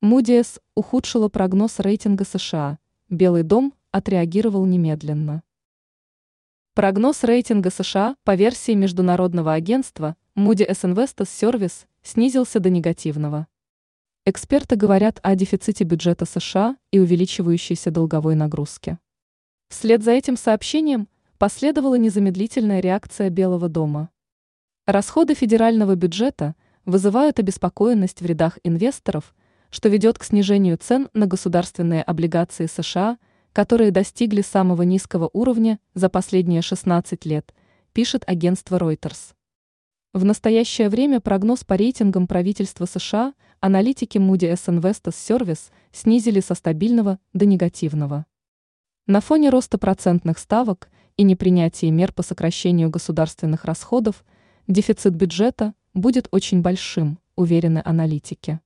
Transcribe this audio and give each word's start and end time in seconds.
Moody's 0.00 0.60
ухудшила 0.76 1.28
прогноз 1.28 1.80
рейтинга 1.80 2.24
США. 2.24 2.78
Белый 3.10 3.42
дом 3.42 3.74
отреагировал 3.90 4.64
немедленно. 4.64 5.42
Прогноз 6.74 7.24
рейтинга 7.24 7.70
США 7.70 8.14
по 8.22 8.36
версии 8.36 8.74
международного 8.74 9.54
агентства 9.54 10.14
Moody's 10.36 10.84
Investors 10.84 11.26
Service 11.26 11.86
снизился 12.04 12.60
до 12.60 12.70
негативного. 12.70 13.48
Эксперты 14.24 14.76
говорят 14.76 15.18
о 15.24 15.34
дефиците 15.34 15.82
бюджета 15.82 16.26
США 16.26 16.76
и 16.92 17.00
увеличивающейся 17.00 17.90
долговой 17.90 18.36
нагрузке. 18.36 19.00
Вслед 19.68 20.04
за 20.04 20.12
этим 20.12 20.36
сообщением 20.36 21.08
последовала 21.38 21.96
незамедлительная 21.96 22.78
реакция 22.78 23.30
Белого 23.30 23.68
дома. 23.68 24.10
Расходы 24.86 25.34
федерального 25.34 25.96
бюджета 25.96 26.54
вызывают 26.84 27.40
обеспокоенность 27.40 28.20
в 28.20 28.26
рядах 28.26 28.60
инвесторов, 28.62 29.34
что 29.70 29.88
ведет 29.88 30.18
к 30.18 30.24
снижению 30.24 30.76
цен 30.78 31.08
на 31.14 31.26
государственные 31.26 32.02
облигации 32.02 32.66
США, 32.66 33.18
которые 33.52 33.90
достигли 33.90 34.40
самого 34.40 34.82
низкого 34.82 35.30
уровня 35.32 35.78
за 35.94 36.08
последние 36.08 36.62
16 36.62 37.24
лет, 37.26 37.54
пишет 37.92 38.24
агентство 38.26 38.78
Reuters. 38.78 39.34
В 40.14 40.24
настоящее 40.24 40.88
время 40.88 41.20
прогноз 41.20 41.64
по 41.64 41.74
рейтингам 41.74 42.26
правительства 42.26 42.86
США 42.86 43.34
аналитики 43.60 44.16
Moody's 44.18 44.66
Investors 44.66 45.12
Service 45.12 45.70
снизили 45.92 46.40
со 46.40 46.54
стабильного 46.54 47.18
до 47.32 47.44
негативного. 47.44 48.24
На 49.06 49.20
фоне 49.20 49.50
роста 49.50 49.78
процентных 49.78 50.38
ставок 50.38 50.88
и 51.16 51.24
непринятия 51.24 51.90
мер 51.90 52.12
по 52.12 52.22
сокращению 52.22 52.90
государственных 52.90 53.64
расходов 53.64 54.24
дефицит 54.66 55.14
бюджета 55.14 55.74
будет 55.92 56.28
очень 56.30 56.62
большим, 56.62 57.18
уверены 57.36 57.82
аналитики. 57.84 58.60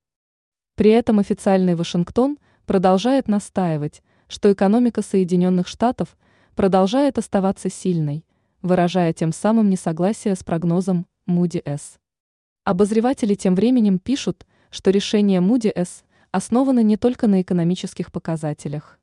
При 0.75 0.91
этом 0.91 1.19
официальный 1.19 1.75
Вашингтон 1.75 2.39
продолжает 2.67 3.29
настаивать, 3.29 4.03
что 4.29 4.53
экономика 4.53 5.03
Соединенных 5.03 5.69
Штатов 5.69 6.16
продолжает 6.55 7.19
оставаться 7.19 7.69
сильной, 7.69 8.24
выражая 8.63 9.13
тем 9.13 9.33
самым 9.33 9.69
несогласие 9.69 10.35
с 10.35 10.43
прогнозом 10.43 11.07
Moody's. 11.29 11.99
Обозреватели 12.65 13.35
тем 13.35 13.55
временем 13.55 13.99
пишут, 13.99 14.46
что 14.71 14.91
решение 14.91 15.41
Moody's 15.41 16.05
основано 16.30 16.80
не 16.83 16.96
только 16.96 17.27
на 17.27 17.43
экономических 17.43 18.11
показателях. 18.11 18.99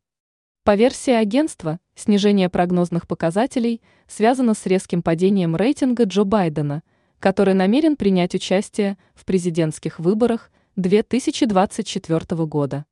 По 0.63 0.75
версии 0.75 1.13
агентства, 1.13 1.80
снижение 1.95 2.49
прогнозных 2.49 3.08
показателей 3.08 3.81
связано 4.08 4.53
с 4.53 4.65
резким 4.65 5.03
падением 5.03 5.55
рейтинга 5.55 6.05
Джо 6.05 6.23
Байдена, 6.23 6.83
который 7.19 7.53
намерен 7.53 7.95
принять 7.95 8.33
участие 8.33 8.97
в 9.13 9.25
президентских 9.25 9.99
выборах 9.99 10.52
2024 10.80 12.45
года. 12.45 12.85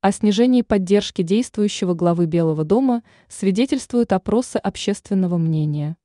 О 0.00 0.10
снижении 0.10 0.62
поддержки 0.62 1.22
действующего 1.22 1.94
главы 1.94 2.26
Белого 2.26 2.64
дома 2.64 3.04
свидетельствуют 3.28 4.12
опросы 4.12 4.56
общественного 4.56 5.38
мнения. 5.38 5.96